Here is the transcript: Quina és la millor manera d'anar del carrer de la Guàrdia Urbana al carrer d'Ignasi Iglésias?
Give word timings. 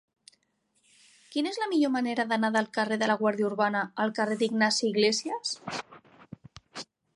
Quina 1.35 1.51
és 1.55 1.59
la 1.63 1.67
millor 1.73 1.91
manera 1.95 2.25
d'anar 2.31 2.51
del 2.55 2.71
carrer 2.79 2.97
de 3.03 3.11
la 3.13 3.17
Guàrdia 3.21 3.49
Urbana 3.51 3.85
al 4.07 4.15
carrer 4.21 4.41
d'Ignasi 4.41 4.85
Iglésias? 4.95 5.55